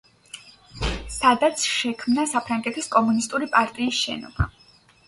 სადაც 1.15 1.67
შექმნა 1.73 2.27
საფრანგეთის 2.35 2.91
კომუნისტური 2.97 3.53
პარტიის 3.59 4.03
შენობა. 4.09 4.53